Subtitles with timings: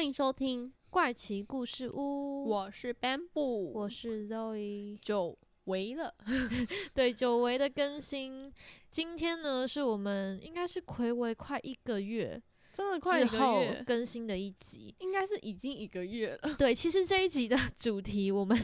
[0.00, 6.14] 欢迎收听，怪奇故事屋，我是 Bamboo，我是 Zoe，久违了，
[6.94, 8.50] 对，久违的更新。
[8.90, 16.54] 今天呢，是我们应该是暌违快一个月，真的快一个月更新的一集，应该是已经一个月了。
[16.56, 18.58] 对，其实这一集的主题，我们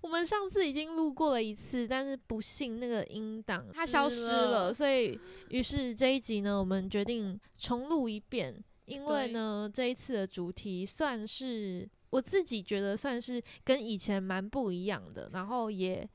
[0.00, 5.16] 我们上次已经录过了一次，但是不幸那个音档它消失了，所以
[5.50, 8.60] 于是这一集呢，我们决定重录一遍。
[8.90, 16.08] 因为呢，这一次的主题算是我自己觉得算是跟以前蛮不一样的，然后也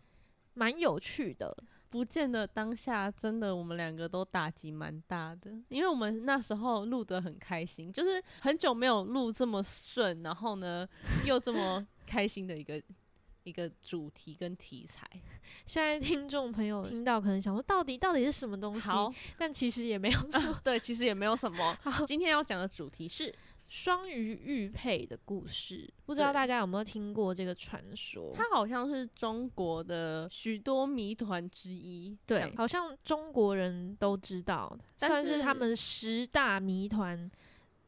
[0.54, 1.56] 蛮有趣的。
[1.90, 10.86] 不见得当下真的我们两个都打击蛮大的，因为我们那时候录得很开心，就是很久没有录这么顺，然后呢
[11.26, 12.82] 又这么开心的一个。
[13.46, 15.08] 一个主题跟题材，
[15.66, 18.90] 现在听众朋友听到可能想说，到底到底是什么东西？
[18.90, 20.60] 好，但其实也没有 什么。
[20.64, 21.78] 对，其实也没有什么。
[22.06, 23.34] 今天要讲的主题是
[23.68, 28.34] 双鱼玉佩的故事，不知道大家有没有听过这个传说？
[28.36, 32.18] 它好像是中国的许多谜团之一。
[32.26, 37.30] 对，好像中国人都知道，算是他们十大谜团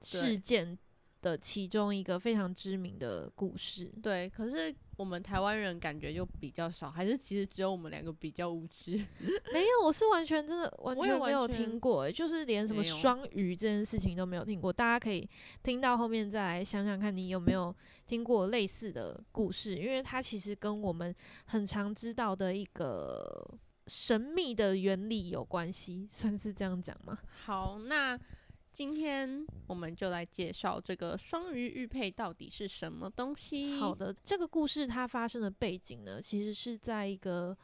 [0.02, 0.77] 事件。
[1.21, 8.91] 的其中一个非常知名的故事，对，可是我们台湾人感觉就比较少，还是其实只有我们两个比较无知？
[9.53, 14.71] 没有，我是完全真的完全没有听过，就是连什么双鱼这件事情都没有听过。
[14.71, 15.27] 大家可以
[15.63, 19.75] 听到后面再来想想看，你有没有听过类似的故事？
[19.75, 21.13] 因为它其实跟我们
[21.45, 27.17] 很常知道的一个神秘的原理有关系，算是这样讲吗？
[27.45, 28.19] 好，那。
[28.77, 33.80] 今天我们就来介绍这个双鱼玉佩到底是什么东西。
[33.80, 37.58] 好的，这个故事它发生的背景呢，其实是在一个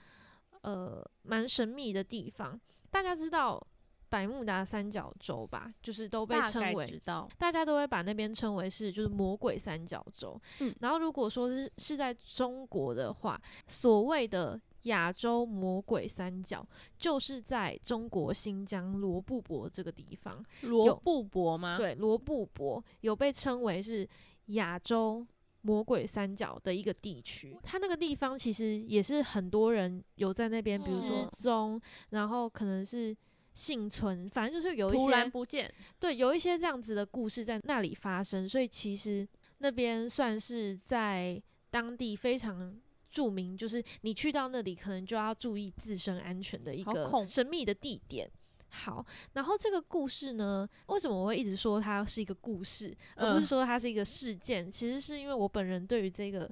[0.61, 2.59] 呃蛮神秘的地方。
[2.89, 3.63] 大家知道
[4.09, 5.71] 百慕达三角洲吧？
[5.83, 6.99] 就是都被称为，
[7.37, 10.41] 大家都会把那边称为是就是魔鬼三角洲。
[10.61, 14.59] 嗯，然后如果说是是在中国的话，所谓的。
[14.83, 16.65] 亚洲魔鬼三角
[16.97, 20.43] 就是在中国新疆罗布泊这个地方。
[20.61, 21.77] 罗布泊吗？
[21.77, 24.07] 对，罗布泊有被称为是
[24.47, 25.25] 亚洲
[25.61, 27.57] 魔鬼三角的一个地区。
[27.63, 33.15] 它那个地方其实也是很多人有在那边，比如说失踪，然后可能是
[33.53, 35.73] 幸存，反正就是有一些突然不见。
[35.99, 39.25] 对，有一些这样子的故事在那里发生，所以其实
[39.59, 42.75] 那边算是在当地非常。
[43.13, 48.27] 著名就是你去到那里，可能就要注意自身安全的一个神秘的地点。
[48.69, 54.69] 好，然后这个故事呢，为什么我会一直说它是一个故事，而不是说它是一个事件？
[54.69, 56.49] 其实是因为我本人对于这个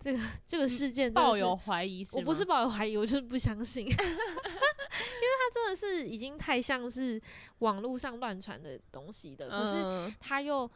[0.00, 2.04] 这个这个事件抱有怀疑。
[2.10, 7.22] 我不是抱有怀疑，我就是不相信， 因为它真的是已经太像是
[7.60, 10.68] 网络上乱传的东西的，可是它又。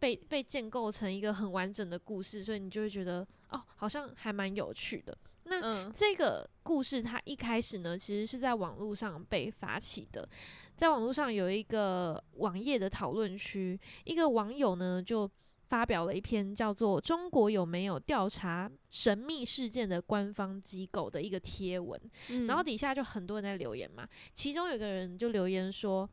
[0.00, 5.16] 被被建构成一个很完整的故事，所以你就会觉得哦，好像还蛮有趣的。
[5.44, 10.28] 那这个故事它一开始呢，其实是在网络上被发起的，
[10.76, 15.30] 在网络上有一个网页的讨论区，一个网友呢就
[15.68, 22.00] 发表了一篇叫做《中国有没有调查神秘事件的官方机构》的一个贴文，
[22.46, 26.08] 然后底下就很多人在留言嘛，其中有个人就留言说。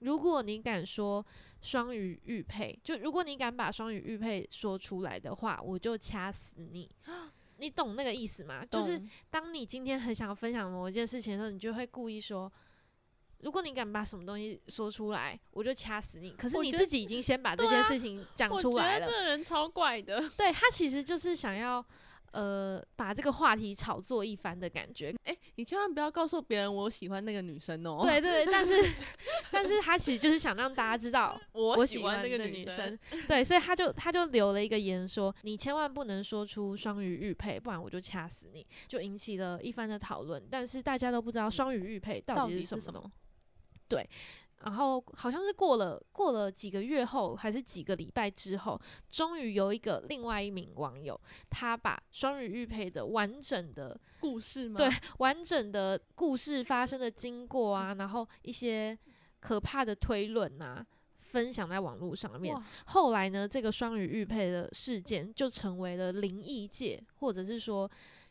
[0.00, 1.26] 如果你敢说
[1.60, 6.90] 双鱼玉佩，就如果你敢把双鱼玉佩说出来的话，我就掐死你。
[7.58, 8.64] 你懂那个意思吗？
[8.64, 12.50] 就是当你今天很想分享某一件事情的时候，你就会故意说，
[13.40, 16.30] 如果你敢把什么东西说出来，我就掐死你。
[16.30, 19.06] 可是你自己已经先把这件事情讲出来了。
[19.06, 20.28] 这个人超怪的。
[20.36, 21.84] 对他其实就是想要。
[22.32, 25.14] 呃，把这个话题炒作一番的感觉。
[25.24, 28.00] 哎，你千万不要告诉别人我喜欢那个女生哦。
[28.02, 28.74] 对对，但是，
[29.50, 32.98] 但是他其实就是想让大家知道 我喜欢那个女生。
[33.26, 38.66] 对，所以他就他就留了一个言说，你千万不能说出双鱼玉佩，不然我就掐死你。
[38.86, 43.10] 就引起了一番的讨论，但是大家都不知道双鱼玉佩到底是什么。
[43.88, 44.08] 对。
[44.64, 51.18] 然后好像是过了过了几个月后，还是几个礼拜之后，终于有一个另外一名网友，
[51.48, 54.76] 他把双鱼玉佩的完整的故事吗？
[54.76, 58.98] 对，完整的故事发生的经过啊，然后一些
[59.40, 60.84] 可怕的推论啊，
[61.20, 62.56] 分享在网络上面。
[62.86, 67.88] 后来呢，这个双语玉佩的事件就成为了灵异界或者是说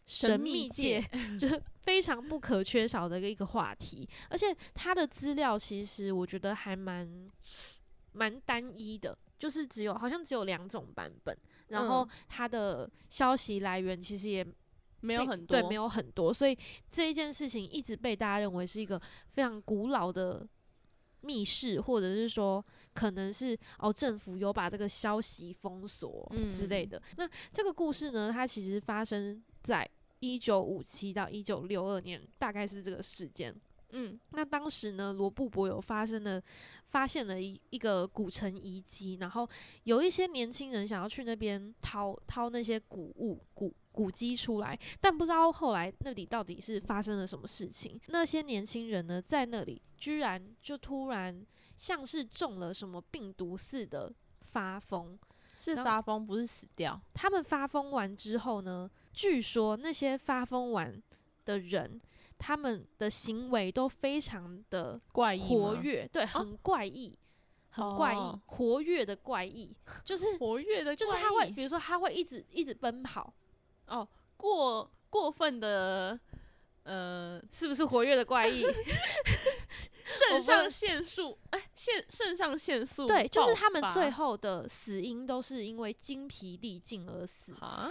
[0.07, 1.01] 神秘秘界，
[1.38, 4.07] 就是非常不可缺少的一个话题。
[4.30, 7.27] 而且它的资料其实我觉得还蛮
[8.13, 11.38] 蛮单一的，就是只有好像只有两种版本，
[11.68, 14.45] 然后嗯它的消息来源其实也
[15.01, 16.57] 没有很多，对，没有很多，所以
[16.89, 19.00] 这一件事情一直被大家认为是一个
[19.33, 20.48] 非常古老的
[21.21, 27.03] 密室，或者是说可能是哦政府有把这个消息封锁之类嗯的。
[27.18, 29.88] 那这个故事呢，它其实发生在
[30.19, 33.56] 一九五七到一九六二年，大概是这个时间。
[33.92, 36.44] 嗯那当时呢，罗布泊有发生了
[36.88, 39.50] 发现了一一个古城遗迹，然后
[39.84, 47.98] 有一些年轻人想要去那边掏掏那些古物古古迹出来，但不知道后来那里到底是发生了什么事情。
[48.08, 51.46] 那些年轻人呢，在那里居然就突然
[51.78, 55.18] 像是中了什么病毒似的发疯，
[55.56, 57.00] 是发疯，不是死掉。
[57.13, 61.02] 他们发疯完之后呢，据说那些发疯完
[61.44, 62.00] 的人，
[62.38, 67.18] 他们的行为都非常的怪异，活跃，对，很怪异，
[67.72, 69.75] 很怪异，哦活跃的怪异，
[70.06, 73.34] 就是活跃的怪就是他会，比如说他会一直一直奔跑，
[73.88, 76.20] 哦，过过分的，
[76.84, 78.63] 呃，是不是活跃的怪异？
[80.06, 87.53] 肾上腺素，哎，腺肾上腺素，对，就是他们最后的死因都是因为精疲力尽而死。
[87.62, 87.89] 啊，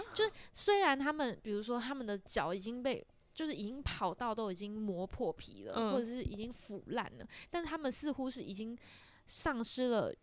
[0.53, 3.03] 虽然他们，比如说他们的脚已经被，
[3.33, 8.77] 就是已经跑到都已经磨破皮了，嗯或者是已经腐烂了，但他们似乎是已经
[9.25, 10.13] 丧失了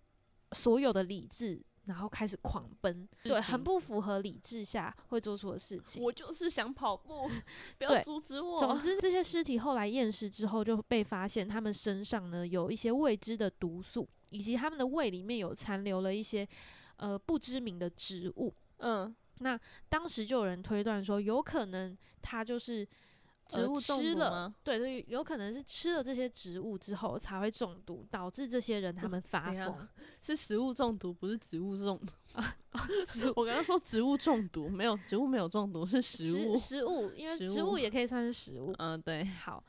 [0.52, 6.02] 所有的理智，然后开始狂奔，对，很不符合理智下会做出的事情。
[6.02, 7.30] 我就是想跑步，
[7.78, 8.58] 不要阻止我。
[8.58, 16.48] 总之，这些尸体后来验尸之后，就被发现他们身上呢有一些未知的毒素，以及他们的胃里面有残留了一些
[16.96, 18.54] 呃不知名的植物。
[18.78, 19.58] 嗯，那
[19.88, 22.88] 当时就有人推断说，有可能他就是、呃
[23.48, 24.54] 植物中吃了，毒吗？
[24.64, 29.86] 对对，有可能是吃了这些植物之后才会中毒，导致这些人他们发疯。
[30.22, 32.12] 是食物中毒，不是植物中毒。
[33.36, 36.56] 我刚刚说植物中毒，没有植物没有中毒，是食物。
[36.56, 38.74] 食物，因为食物植物也可以算是食物。
[38.78, 39.62] 嗯，对，好，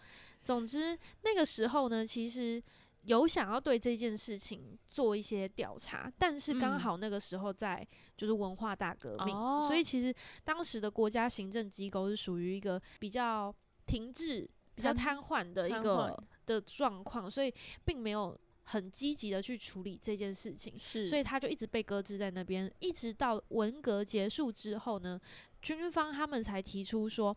[0.44, 2.64] 总之那个时候呢，其实
[3.02, 7.86] 有想要对这件事情做一些调查，但是刚嗯好那个时候在
[8.18, 13.54] 就是文化大革命，哦所以其实当时的国家行政机构是属于一个比较
[13.96, 14.46] 停滞、
[14.76, 17.54] 比较瘫瘫痪的一个的状况，所以
[17.86, 20.78] 并没有很积极的去处理这件事情。
[20.78, 25.18] 是，所以他就一直被搁置在那边，一直到文革结束之后呢，
[25.62, 27.36] 军方他们才提出说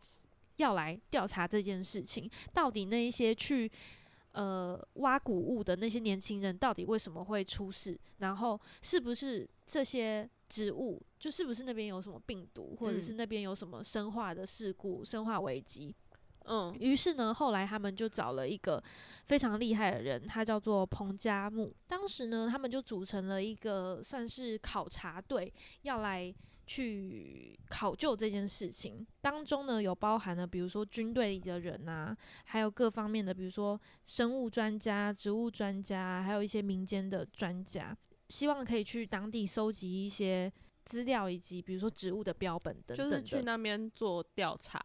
[0.56, 3.70] 要来调查这件事情，到底那一些去
[4.32, 15.94] 呃挖谷物的那些年轻人到底为什么会出事，然后是不是这些植物就是不是那边有什么病毒，或者是嗯那边有什么生化的事故、生化危机。
[16.49, 18.83] 嗯于是呢，后来他们就找了一个
[19.27, 21.75] 非常厉害的人，他叫做彭加木。
[21.87, 25.53] 当时呢，他们就组成了一个算是考察队，
[25.83, 26.35] 要来
[26.67, 29.06] 去考究这件事情。
[29.21, 37.97] 当中呢，有包含了比如说军队里的人啊，还有各方面的，比如说生物专家、植物专家，还有一些民间的专家，
[38.29, 40.53] 希望可以去当地收集一些
[40.85, 42.96] 资料，以及比如说植物的标本等等。
[42.96, 44.79] 就是去那边做调查。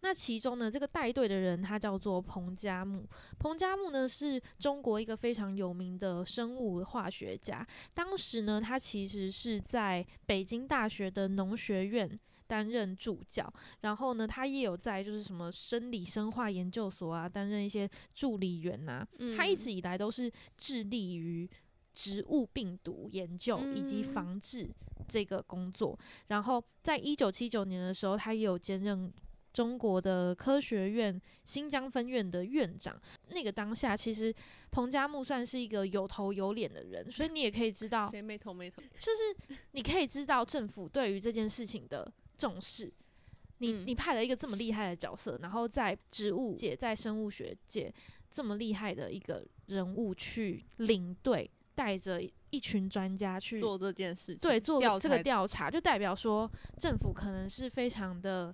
[0.00, 3.06] 那其中呢，这个带队的人他叫做彭加木。
[3.38, 7.66] 彭加木呢是中国一个非常有名的生物化学家。
[7.92, 21.48] 当时呢，他其实是在北京大学的农学院担任助教，然后呢，他也有在就是什么生理生化研究所啊担任一些助理员呐、嗯他一直以来都是致力于
[21.94, 24.68] 植物病毒研究以及嗯防治
[25.08, 25.98] 这个工作。
[26.26, 29.12] 然后在一九七九年的时候，他也有兼任
[29.54, 33.00] 中国的科学院新疆分院的院长。
[33.28, 34.34] 那个当下，其实
[34.70, 38.82] 彭加木算是一个有头有脸的人，所以你也可以知道，谁没头没头？
[38.98, 42.92] 就是你可以知道政府对于这件事情的重视。
[43.58, 47.90] 你嗯你派了一个这么厉害的角色，然后在植物界、在生物学界
[48.28, 52.20] 这么厉害的一个人物去领队，带着
[52.50, 58.52] 一群专家去做这件事情，对做这个调查，就代表说政府可能是非常的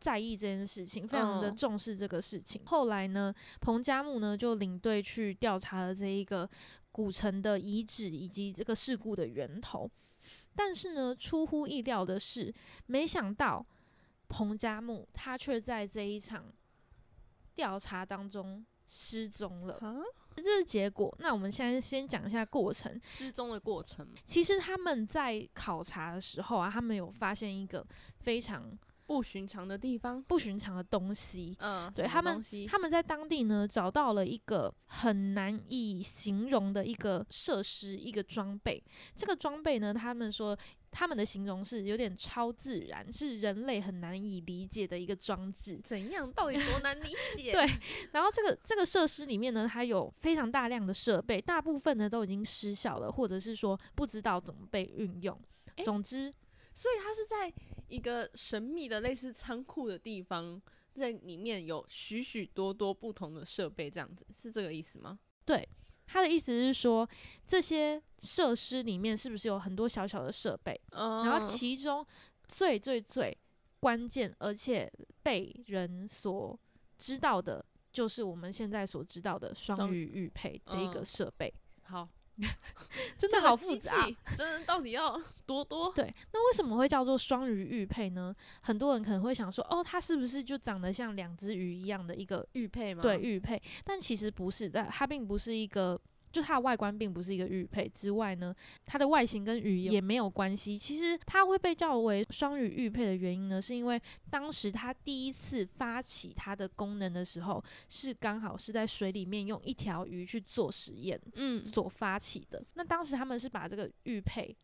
[0.00, 2.62] 在意这件事情，非常的嗯重视这个事情。
[2.64, 6.48] 后来呢，彭加木呢就领队去调查了这一个
[6.90, 9.88] 古城的遗址以及这个事故的源头。
[10.56, 12.52] 但是呢，出乎意料的是，
[12.86, 13.64] 没想到
[14.28, 16.46] 彭加木他却在这一场
[17.54, 19.74] 调查当中失踪了。
[19.74, 20.00] 啊，
[20.36, 21.14] 这是结果。
[21.20, 23.00] 那我们现在先讲一下过程。
[23.04, 27.86] 失踪的过程，其实他们在考察的时候啊，他们有发现一个
[28.18, 28.76] 非常
[29.10, 31.56] 不寻常的地方，不寻常的东西。
[31.58, 38.80] 嗯，对他们，他们在当地呢找到了一个很难以形容的一个设施，一个装备。
[39.16, 40.56] 这个装备呢，他们说。
[40.92, 45.80] 他们的形容是有点超自然，是人类很难以理解的一个装置。
[45.84, 46.28] 怎样？
[46.32, 47.52] 到底多难理 解？
[47.52, 47.64] 对。
[48.10, 55.40] 然后这个这个设施里面呢，它有非常大量的设备，大部分呢都已经失效了，或者是说不知道怎么被运用。
[55.84, 56.34] 总之，
[56.74, 57.54] 所以它是在
[57.90, 60.60] 一个神秘的类似仓库的地方，
[60.94, 65.18] 在里面有许许多多不同的设备，这样子是这个意思吗？
[65.44, 65.68] 对。
[66.12, 67.08] 他的意思是说，
[67.46, 70.80] 这些设施里面是不是有很多小小的设备？
[70.90, 72.04] 然后其中
[72.48, 73.36] 最最最
[73.78, 74.92] 关键，而且
[75.22, 76.58] 被人所
[76.98, 81.54] 知道的，就是我们现在所知道的双鱼玉佩这一个设备。
[81.82, 82.08] 好，
[83.16, 85.92] 真的好复杂，真的到底要 多多？
[85.92, 88.34] 对，那为什么会叫做双鱼玉佩呢？
[88.62, 93.02] 很多人可能会想说，哦，它是不是就长得像两只鱼一样的一个玉佩吗？
[93.02, 96.00] 对，玉佩，但其实不是的，它并不是一个。
[96.32, 100.76] 就它的外观并不是一个玉佩之外呢，它的外形跟鱼也没有关系。
[100.78, 112.64] 其实它会被叫为双鱼玉佩的原因呢，是因为当时它第一次发起它的功能的时候，是刚好是在水里面用一条鱼去做实验，嗯，所发起的。
[112.74, 114.56] 那当时他们是把这个玉佩，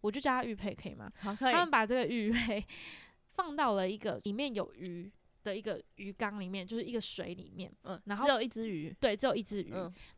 [0.00, 1.10] 我就叫它玉佩可以吗？
[1.20, 1.52] 好，可以。
[1.52, 2.64] 他们把这个玉佩
[3.34, 5.10] 放到了一个里面有鱼。
[5.44, 9.72] 的一个鱼缸里面，就是一个水里面，嗯，然后只有一只鱼，对，只有一只鱼，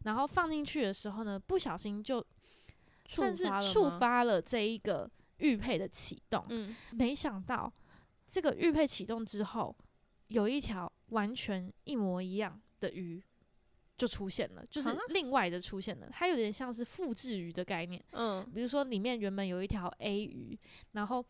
[0.05, 2.25] 然后放进去的时候呢，不小心就
[3.07, 7.71] 甚至触发了这一个玉佩的启动，嗯，没想到
[8.27, 9.77] 这个玉佩启动之后，
[10.29, 13.23] 有一条完全一模一样的鱼
[13.97, 20.59] 就出现了，就是另外的出现了，它有点像是复制鱼的概念，嗯，比如说里面原本有一条 A 鱼，
[20.93, 21.25] 然后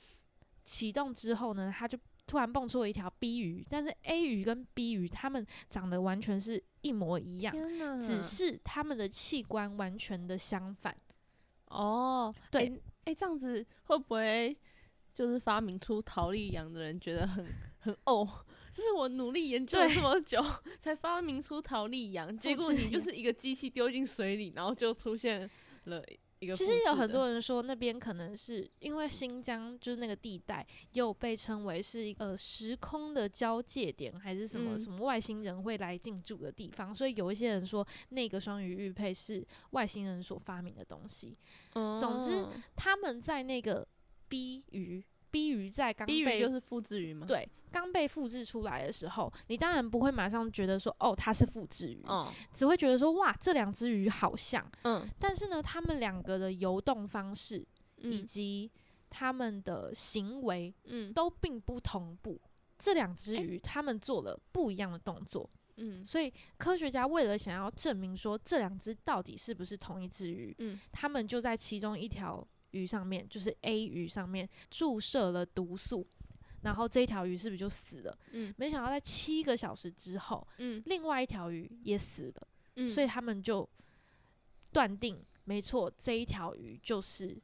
[0.65, 7.55] 启动之后呢，它就突然蹦出了一条 B 鱼，但是 A 鱼跟 B 鱼它们长得完全是一模一样，
[8.01, 10.97] 只是它们的器官完全的相反。
[11.67, 14.57] 哦，对，哎，这样子会不会
[15.15, 17.47] 就是发明出陶丽羊的人觉得很
[17.79, 18.29] 很哦？
[18.73, 20.45] 就是我努力研究了这么久
[20.79, 25.49] 才发明出陶丽羊，结果你就是一个机器丢进水里，然后就出现
[25.85, 26.05] 了。
[26.55, 41.37] 其实有很多人说，那边可能是因为新疆就是那个地带，又被称为是一个时空的交界点，还是什么什么外星人会来进驻的地方，所以有一些人说那个双鱼玉佩是外星人所发明的东西。
[41.73, 43.87] 总之，他们在那个
[44.29, 45.05] B 鱼
[45.37, 47.27] ，B 鱼在刚被就是复制鱼吗？
[47.27, 47.47] 对。
[47.73, 52.03] 刚被复制出来的时候，你当然不会马上觉得说哦它是复制鱼，
[52.51, 57.67] 只会觉得说哇这两只鱼好像，嗯，但是呢，它们两个的游动方式
[57.99, 58.71] 以及
[59.11, 62.41] 它们的行为，嗯，都并不同步。
[62.79, 76.07] 这两只鱼它们做了不一样的动作，嗯，所以科学家为了想要证明说这两只到底是不是同一只鱼，嗯，他们就在其中一条鱼上面，就是 A 鱼上面注射了毒素。
[76.63, 78.19] 然后这一条鱼是不是就死了？
[78.33, 82.49] 嗯，没想到在七个小时之后，嗯，另外一条鱼也死了。
[82.75, 83.69] 嗯，所以他们就
[84.73, 87.41] 断定，没错，这一条鱼就是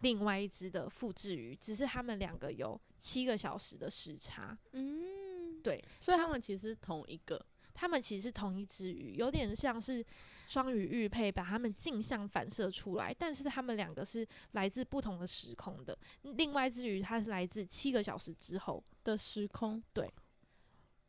[0.00, 4.56] 另外一只的复制鱼，只是他们两个有七个小时的时差。
[4.72, 7.44] 嗯，对，所以他们其实是同一个。
[7.74, 10.02] 它们其实是同一只鱼，有点像是
[10.46, 15.98] 双鱼玉佩把它们镜像反射出来，但是它们两个是来自不同的时空的。
[16.22, 20.08] 另外一只鱼它是来自七个小时之后的时空，对，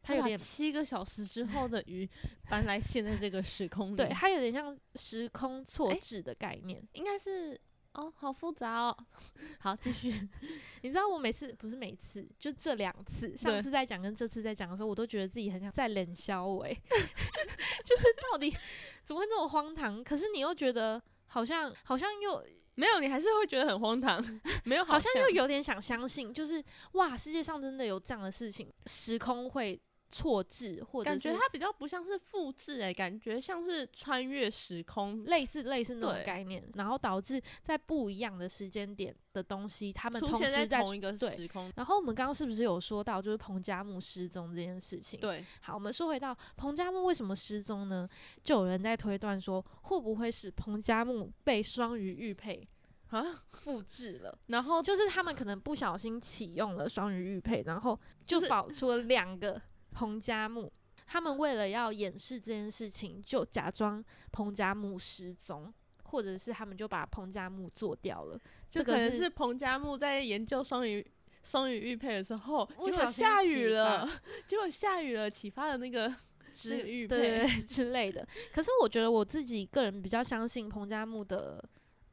[0.01, 2.09] 它有点七个小时之后的鱼
[2.49, 7.57] 搬来现在这个时空里，对，它有点像时空错置的概念，应该是。
[7.95, 8.97] 哦，好复杂哦。
[9.59, 10.09] 好，继续。
[10.83, 16.69] 你知道我每次不是每次，就这两次，上次在讲跟这次在讲的时候，我都觉得自己很想再冷笑哎，
[17.83, 18.55] 就是到底
[19.03, 20.03] 怎么会这么荒唐？
[20.03, 22.43] 可是你又觉得好像好像又
[22.75, 24.23] 没有，你还是会觉得很荒唐，
[24.65, 29.81] 没有，好像又有点想相信，就是哇，世界上真的有这样的事情，时空会。
[30.09, 41.71] 错置或者感觉它比较不像是复制诶，感觉像是穿越时空，类似类似那种概念，然后导致在不一样的时间点的东西，他们同时在同一个时空。
[41.75, 45.19] 然后我们刚刚是不是有说到，就是彭加木失踪这件事情？
[45.19, 48.07] 对，好，我们说回到彭加木为什么失踪呢？
[48.43, 52.65] 就有人在推断说，会不会是彭加木被双鱼玉佩
[53.09, 54.37] 啊复制了？
[54.47, 59.61] 然后就是他们可能不小心启用了双鱼玉佩，然后就保出了两个。
[59.95, 60.69] 彭加木，
[61.07, 65.73] 他们为了要掩饰这件事情，就假装彭加木失踪，
[66.03, 68.37] 或者是他们就把彭加木做掉了。
[68.69, 71.05] 就可能是彭加木在研究双鱼
[71.43, 74.05] 双鱼玉佩的时候，结果下雨了，
[74.45, 76.13] 结果下雨了，启发了那个
[76.51, 77.27] 之那个玉对佩。
[77.27, 78.27] 对对之类的。
[78.51, 81.63] 可是我觉得我自己个人比较相信彭加木的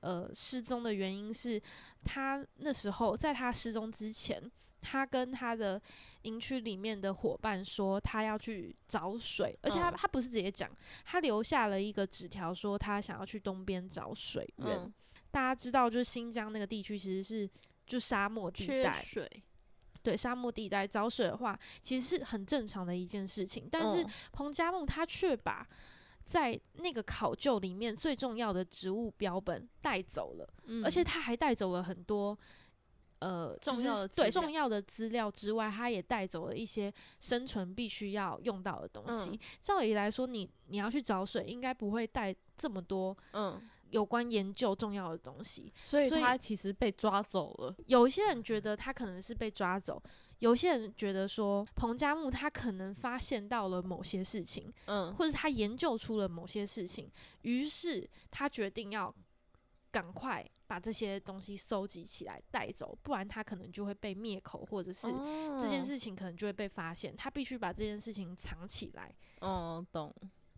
[0.00, 1.60] 呃失踪的原因是，
[2.04, 4.40] 他那时候在他失踪之前，
[4.82, 5.80] 他跟他的
[6.22, 10.68] 营区里面的伙伴说他要去找水，而且他、嗯他不是直接讲，
[11.04, 14.76] 他留下了一个纸条说他想要去东边找水源。
[14.76, 14.92] 嗯，
[15.30, 17.48] 大家知道，就是新疆那个地区其实是
[17.86, 19.30] 就沙漠地带，水，
[20.02, 23.68] 对沙漠地带找水的话，其实是很正常的一件事情。
[23.70, 25.66] 但是嗯彭加木他却把
[26.24, 32.36] 在那个考究里面最重要的植物标本带走了，嗯而且他还带走了很多。
[33.22, 39.30] 呃，重要的对重要的资料之外，他也带走了一些生存必须要用到的东西。
[39.30, 45.72] 嗯照理来说，你你要去找水，应该不会带这么多嗯，有关研究重要的东西。
[45.84, 47.72] 所以他其实被抓走了。
[47.86, 50.02] 有一些人觉得他可能是被抓走，
[50.40, 57.08] 有些人觉得说彭加木他可能发现到了某些事情，嗯，或者他研究出了某些事情，
[57.42, 59.14] 于是他决定要
[59.92, 65.06] 赶快把这些东西收集起来带走，不然他可能就会被灭口，或者是
[65.60, 69.14] 这件哦，事情可能就会被发现，他必须把这件事情藏起来。
[69.40, 70.10] 哦，懂。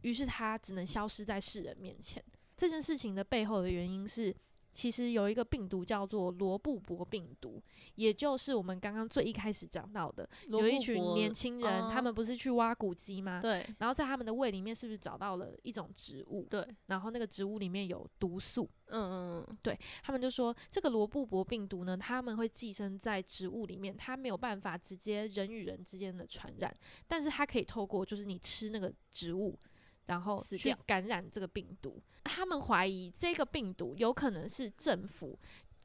[0.03, 2.25] 于是他只能消失在世人面前。
[2.57, 4.33] 这件事情的背后的原因是，
[4.75, 7.63] 其实有一个病毒叫做罗布泊病毒，
[7.95, 13.41] 也就是我们刚刚最一开始讲到的，有一群年轻人，他哦们不是去挖古迹吗？
[13.41, 16.47] 对然后在他们的胃里面是不是找到了一种植物？
[16.51, 26.75] 对，然后那个植物里面有毒素，嗯嗯嗯，对他们就说这个罗布泊病毒呢，他们会寄生在植物里面，它没有办法直接人与人之间的传染，
[27.07, 29.57] 但是它可以透过就是你吃那个植物，
[30.07, 32.03] 然后去感染这个病毒。
[32.25, 35.39] 他们怀疑这个病毒有可能是政府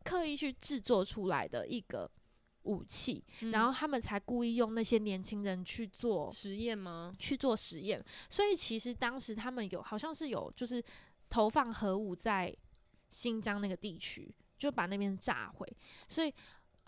[0.03, 2.09] 刻意去制作出来的一个
[2.63, 7.13] 武器，然后他们才故意用那些年轻人去做实验吗？
[7.19, 10.83] 去做实验，所以其实当时他们有好像是有就是
[11.29, 12.55] 投放核武在
[13.09, 16.33] 新疆那个地区，就把那边炸毁，所以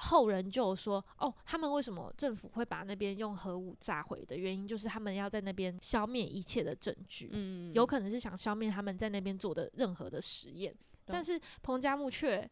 [0.01, 12.49] 后人就有说，哦，他们为什么政府会把那边用核武炸毁的原因，就是他们要在那边消灭一切的证据，嗯，有可能是想消灭他们在那边做的任何的实验，但是彭加木却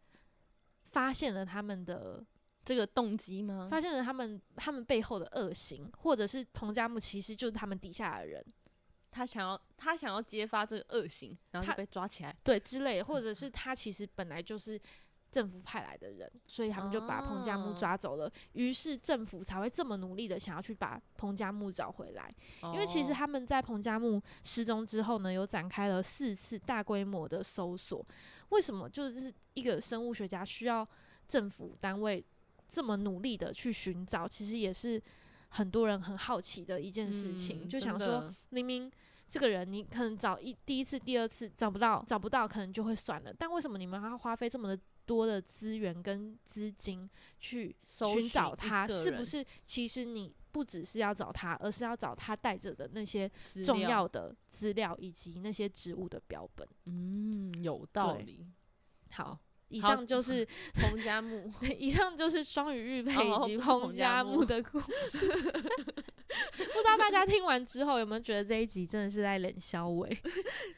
[0.84, 2.24] 发现了他们的
[2.64, 3.68] 这个动机吗？
[3.72, 8.46] 发现了他们他们背后的恶行，或者是彭加木其实就是他们底下的人，
[9.10, 12.36] 他想要他想要揭发这个恶行，然后他被抓起来。
[12.44, 14.80] 对之类的，或者是他其实本来就是
[15.32, 18.32] 政府派来的人，所以他们就把彭加木哦抓走了。
[18.54, 22.34] 于是政府才会这么努力的想要去把彭加木找回来，
[22.74, 28.06] 因为其实哦他们在彭加木失踪之后呢，有展开了四次大规模的搜索。
[28.50, 30.88] 为什么就是一个生物学家需要
[31.28, 32.26] 政府单位
[32.68, 34.28] 这么努力的去寻找？
[34.28, 35.02] 其实也是
[35.50, 38.34] 很多人很好奇的一件事情，嗯就想说。
[38.50, 38.92] 明明
[39.28, 44.76] 这个人你可能找一第一次、第二次找不到，找不到可能就会算了，但为什么你们还要花费这么
[45.10, 48.88] 多的资源跟资金去寻找他？
[48.88, 53.28] 是不是其实你不只是要找他，而是要找他带着的那些
[53.66, 56.68] 重要的资料以及那些植物的标本？
[56.86, 58.46] 嗯有道理。
[59.10, 65.28] 好，以上就是 彭加木 以上就是双鱼玉佩以及彭彭加木的故 事。
[66.58, 70.10] 不知道大家听完之后有没有觉得这一集真的是在冷消尾？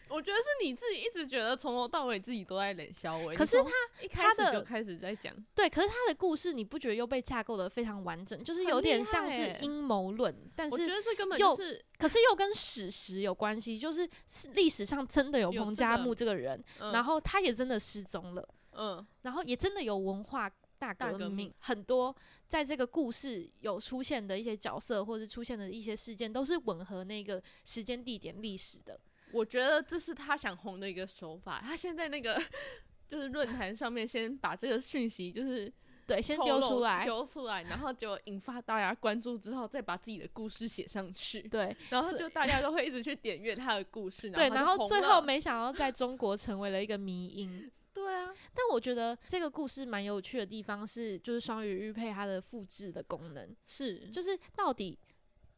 [0.09, 3.35] 我觉得是你自己一直觉得从头到尾自己都在冷消尾。
[3.35, 3.69] 可是他
[4.01, 20.51] 一开始就开始在讲，对，可是他的故事你不觉得又被架构的非常完整，就是有点像是阴谋论，但我觉是得这根本又就是，可是又跟史实有关系，就是是历史上真的有彭加木这个人，嗯然后他也真的失踪了，嗯然后也真的有文化。
[20.81, 22.15] 大革命革命很多
[22.47, 28.99] 在这个故事有出现的一些角色，或者出现的一些事件，都是吻合那个时间、地点、历史的。
[29.31, 31.61] 我觉得这是他想红的一个手法。
[31.63, 32.41] 他现在那个
[33.07, 35.71] 就是论坛上面先把这个讯息就是
[36.07, 37.03] 对，先丢出来。
[37.05, 41.43] 丢出来，然后就引发大家关注之后，再把自己的故事写上去。
[41.43, 47.71] 对然后就大家都会一直去点阅他的故事， 对，然然后最后没想到在中国成为了一个迷因。
[48.01, 54.97] 对啊，但我觉得这个故事蛮有趣的地方是，就是双语玉佩它的复制的功能，是就是到底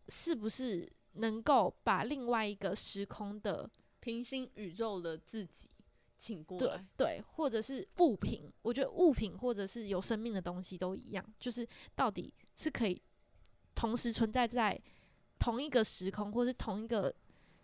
[0.09, 3.69] 是不是能够把另外一个时空的
[4.01, 5.69] 平行宇宙的自己
[6.17, 6.85] 请过对来。
[6.97, 13.01] 对，或者是物品，我觉得物品或者是有生命的东西都一样，就是到底是可以
[13.73, 14.79] 同时存在在
[15.39, 17.13] 同一个时空或是同一个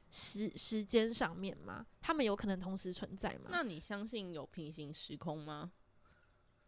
[0.10, 1.86] 时时间上面吗？
[2.02, 3.50] 他们有可能同时存在吗？
[3.50, 5.72] 那你相信有平行时空吗？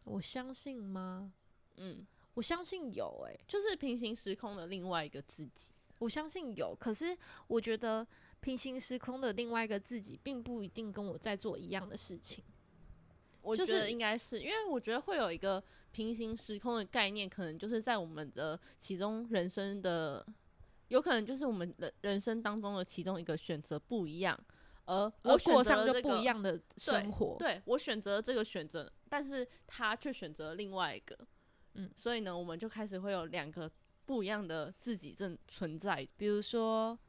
[0.03, 1.33] 我相信吗？
[1.77, 5.71] 嗯，我相信有、欸，就是平行时空的另外一个自己。
[5.99, 6.75] 我相信有。
[6.79, 8.05] 可是我觉得
[8.39, 12.43] 平行时空的另外一个自己，并不一定跟我在做一样的事情。
[13.43, 20.23] 就是我觉得应该是，因为我觉得会有一个平行时空的概念，可能就是在我们的其中人生的，
[20.91, 24.37] 有可能就是我们人人生当中的其中一个选择不一样，
[24.85, 27.37] 而我选过上就择了这个不一样的生活。
[27.39, 31.17] 对我选择了这个选择，但是他却选择了另外一个，
[31.75, 33.71] 嗯所以呢，我们就开始会有两个
[34.05, 36.05] 不一样的自己正存在。
[36.17, 36.99] 比如说，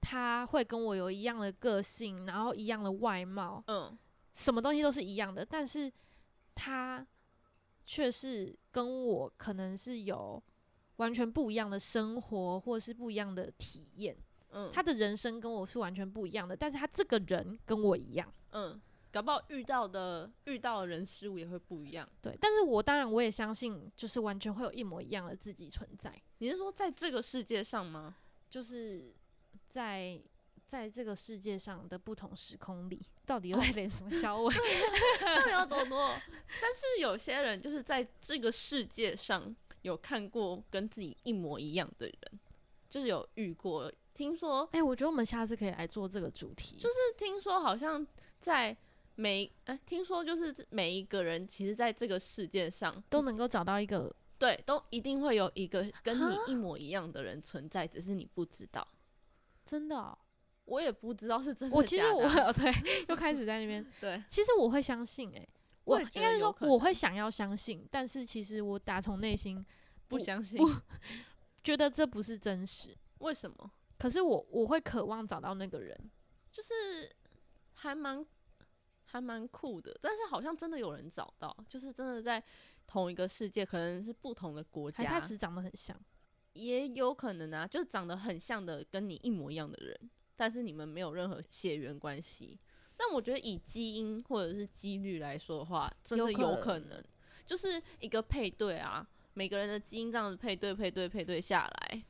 [0.00, 3.98] 他会跟我有一样的个性，然后一样的外貌，嗯，
[4.32, 5.92] 什么东西都是一样的，但是
[6.54, 7.04] 他
[7.84, 10.40] 却是跟我可能是有
[10.96, 14.16] 完全不一样的生活，或是不一样的体验。
[14.50, 18.30] 嗯，他的人生跟我是完全不一样的，但是他这个人跟我一样。
[18.50, 18.78] 嗯，
[19.10, 22.06] 搞不好遇到的遇到的人事物也会不一样。
[22.20, 28.16] 对，但是我当然我也相信，就是完全会有一模一样的自己存在，你是说在这个世界上吗？
[28.50, 29.14] 就是
[29.70, 30.20] 在
[30.66, 34.54] 在这个世界上的不同时空里，到底又在连什么 小尾？
[35.24, 36.14] 到底要多多？
[36.60, 42.40] 但是有些人就是在这个世界上有看过跟自己一模一样的人，
[42.88, 43.92] 就是有遇过。
[44.14, 48.06] 听说哎、我觉得我们下次可以来做这个主题，就是听说好像
[48.40, 48.76] 在
[49.14, 58.86] 每哎、听说就是每一个人其实在这个世界上都能够找到一个对都一定会有一个跟你一模一样的人存在，只是你不知道。
[59.64, 60.16] 真的、哦。
[60.64, 62.72] 我也不知道是真的我其实我啊 对
[63.08, 65.48] 又开始在那边， 对其实我会相信哎、
[65.84, 69.64] 我应该是说我会想要相信，但是其实我打从内心
[70.08, 70.70] 不相信不
[71.62, 72.96] 觉得这不是真实。
[73.18, 73.70] 为什么？
[73.98, 75.96] 可是我我会渴望找到那个人，
[76.50, 77.10] 就是
[77.74, 78.24] 还蛮
[79.04, 82.42] 还蛮酷的，但是好像真的有人找到，就是真的在
[82.86, 85.96] 同一个世界，可能是不同的国家他只，是长得很像？
[86.54, 92.58] 也有可能啊，就长得很像的，跟你一模一样的人，但是你们没有任何血缘关系。
[93.04, 97.02] 但我觉得以基因或者是几率来说的话，真的有可能，
[97.44, 102.04] 就是一个配对啊，每个人的基因这样子配对配对配对下来，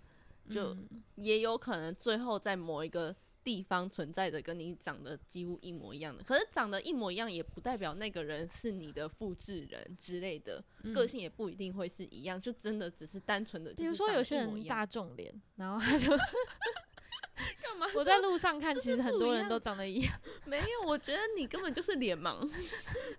[0.50, 10.62] 就嗯也有可能最后在某一个地方存在着跟你长得几乎一模一样的，可是长得一模一样也不代表那个人是你的复制人之类的，
[10.94, 16.12] 个嗯性也不一定会是一样，就真的只是单纯的，比如说有些人大众脸，然后他就
[17.94, 20.12] 我在路上看， 其实很多人都长得一样。
[20.46, 22.48] 没有，我觉得你根本就是脸盲，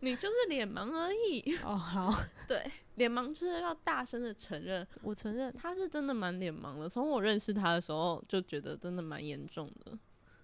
[0.01, 1.55] 你就是脸盲而已。
[1.63, 2.13] 哦，好，
[2.47, 2.63] 对，
[2.95, 5.53] 脸盲就是要大声的承认，我承认。
[5.53, 6.89] 他是真的蛮脸盲的。
[6.89, 9.97] 从我认识他的时候，就觉得真的蛮严重的。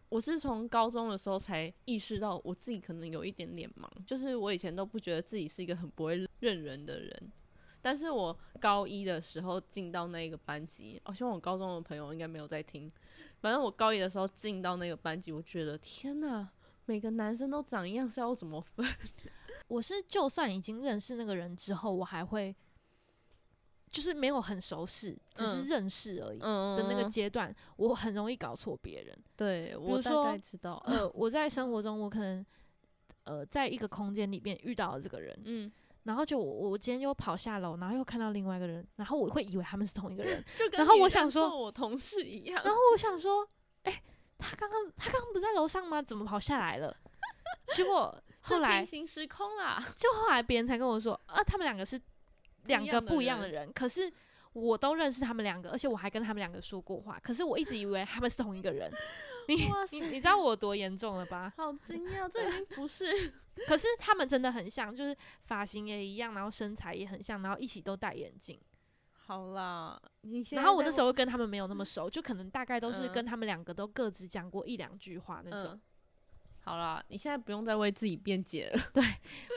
[0.09, 7.31] 我是从高中的时候才意识到我自己可能有一点脸盲，就是我以前都不觉得自己是一个很不会认人的人，
[7.79, 12.91] 但是我高一的时候进到那个班级，哦，希望我高中的朋友应该没有在听。
[13.41, 16.47] 反正我高一的时候进到那个班级，我觉得天呐，
[16.85, 18.85] 每个男生都长一样，是要怎么分？
[19.67, 22.55] 我是就算已经认识那个人之后，我还会
[23.89, 29.17] 就是没有很熟识，只是嗯认识而已嗯的那个阶段，我很容易搞错别人。
[29.35, 32.45] 对我大概知道，呃， 我在生活中，我可能
[33.23, 35.71] 呃在一个空间里面遇到了这个人，嗯，
[36.03, 43.47] 然后就我我今天又跑下楼，然后又看到另外一个人，然后我会以为他们是同一个人，就跟然后我想说我同事一样，然后我想说，
[43.83, 44.01] 哎、
[44.37, 46.01] 他刚刚他刚刚不在楼上吗？
[46.01, 46.95] 怎么跑下来了？
[47.75, 51.99] 结果后来平行时空啦，就后来别人才跟我说，啊，他们两个是
[52.65, 54.11] 两个不一样的人人，可是
[54.53, 58.91] 我都认识他们两个，而且我还跟他们两个说过话，可是我一直以为他们是同一个人。
[59.55, 61.53] 你你你知道我多严重了吧？
[61.57, 63.05] 好惊讶，这已经不是
[63.67, 68.59] 可是他们真的很像，就是发型也一样，然后身材也很像，然后一起都戴眼镜。
[69.11, 69.99] 好啦。
[70.51, 75.73] 然后我那时候跟他们没有那么熟，就可能大概都是嗯跟他们两个都各自讲过一两句话那种。
[75.73, 75.81] 嗯，
[76.69, 78.79] 好了，你现在不用再为自己辩解了。
[78.93, 79.03] 对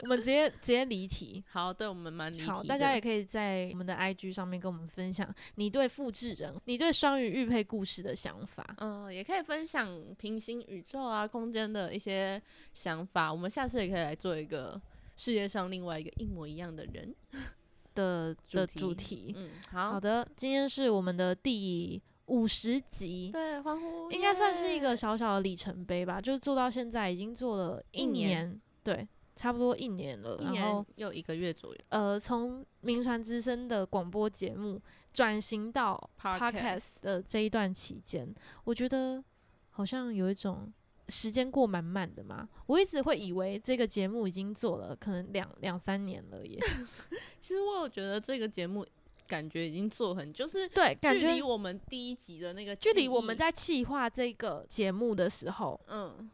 [0.01, 1.43] 我们直接直接离题。
[1.51, 2.43] 好，对我们蛮离题。
[2.43, 8.67] 好，大家也可以在我们的 IG 上面跟我们分享你对复制人、你对双鱼玉佩故事的想法。
[8.79, 12.41] 嗯、也可以分享平行宇宙啊、空间的一些
[12.73, 13.31] 想法。
[13.31, 14.81] 我们下次也可以来做一个
[15.15, 17.13] 世界上另外一个一模一样的人。
[17.95, 19.35] 的的主题。
[19.37, 26.21] 嗯，好，好的，今天是我们的第五十集，对，欢呼，应该算是一个小小的里程碑吧。
[26.21, 31.81] 就是做到现在已经做了一一年年，对，差不多一年了，一然后又一个月左右。
[31.89, 34.81] 呃，从名传之声的广播节目
[35.11, 38.33] 转型到 Podcast podcast 的这一段期间，
[38.63, 39.23] 我觉得
[39.71, 40.71] 好像有一种
[41.09, 42.47] 时间过蛮慢的嘛。
[42.67, 46.57] 我一直会以为这个节目已经做了可能两两三年了耶，
[47.41, 48.85] 其实我有觉得这个节目
[49.27, 56.29] 感觉已经做很，就是对，感觉距离我们第一集的那个距离我们在企划这个节目的时候，嗯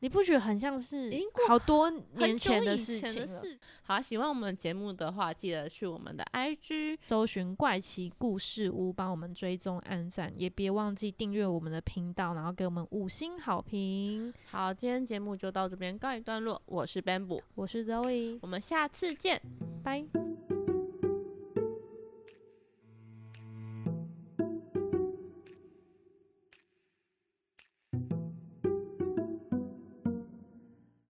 [0.00, 1.10] 你不觉得很像是
[1.48, 3.42] 好多年前的事情了？
[3.82, 14.32] 好，喜欢我们节目的话，记得去我们的 IG 搜寻怪奇故事屋，帮我们追踪按赞，也别忘记订阅我们的频道，然后给我们五星好评。
[14.52, 16.62] 好，今天节目就到这边告一段落。
[16.66, 19.42] 我是 Bamboo，我是 Zoe，我们下次见。
[19.82, 20.57] 拜。